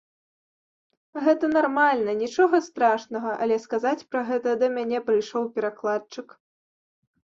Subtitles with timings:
[1.27, 6.27] Гэта нармальна, нічога страшнага, але сказаць пра гэта да мяне прыйшоў перакладчык.